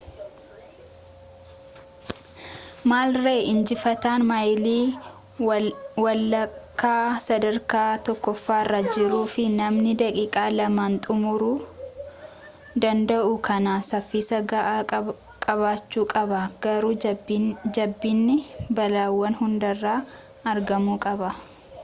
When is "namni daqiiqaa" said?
9.59-10.47